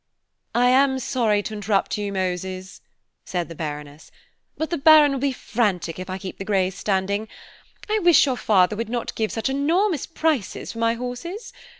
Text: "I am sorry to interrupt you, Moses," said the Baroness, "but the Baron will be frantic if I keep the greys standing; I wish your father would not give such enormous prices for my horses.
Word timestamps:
"I 0.55 0.69
am 0.69 0.97
sorry 0.97 1.43
to 1.43 1.53
interrupt 1.53 1.95
you, 1.95 2.11
Moses," 2.11 2.81
said 3.23 3.49
the 3.49 3.53
Baroness, 3.55 4.09
"but 4.57 4.71
the 4.71 4.77
Baron 4.79 5.11
will 5.11 5.19
be 5.19 5.31
frantic 5.31 5.99
if 5.99 6.09
I 6.09 6.17
keep 6.17 6.39
the 6.39 6.43
greys 6.43 6.73
standing; 6.73 7.27
I 7.87 7.99
wish 7.99 8.25
your 8.25 8.37
father 8.37 8.75
would 8.75 8.89
not 8.89 9.13
give 9.13 9.31
such 9.31 9.47
enormous 9.47 10.07
prices 10.07 10.71
for 10.71 10.79
my 10.79 10.95
horses. 10.95 11.53